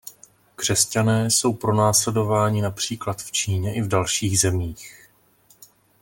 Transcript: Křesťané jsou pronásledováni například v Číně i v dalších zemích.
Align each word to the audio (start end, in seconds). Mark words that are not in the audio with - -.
Křesťané 0.55 1.31
jsou 1.31 1.53
pronásledováni 1.53 2.61
například 2.61 3.21
v 3.21 3.31
Číně 3.31 3.75
i 3.75 3.81
v 3.81 3.87
dalších 3.87 4.39
zemích. 4.39 5.09